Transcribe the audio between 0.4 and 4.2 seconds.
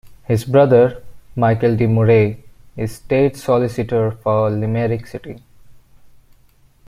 brother, Michael D Murray is State Solicitor